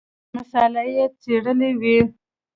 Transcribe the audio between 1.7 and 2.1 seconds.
وي.